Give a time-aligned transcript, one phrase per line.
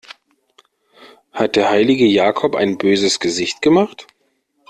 [1.31, 4.07] Hat der heilige Jakob ein böses Gesicht gemacht?